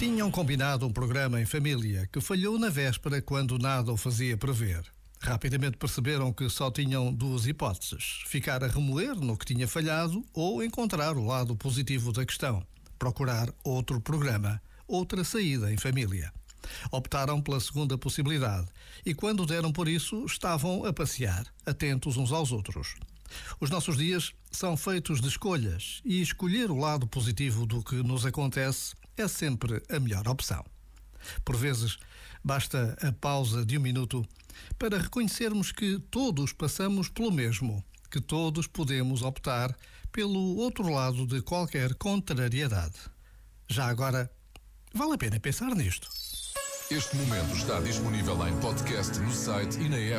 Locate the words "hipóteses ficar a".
7.46-8.66